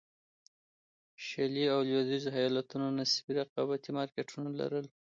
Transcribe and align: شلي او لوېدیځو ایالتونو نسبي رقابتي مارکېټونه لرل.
شلي 1.27 1.63
او 1.73 1.79
لوېدیځو 1.89 2.29
ایالتونو 2.37 2.87
نسبي 2.99 3.31
رقابتي 3.41 3.89
مارکېټونه 3.97 4.49
لرل. 4.59 4.85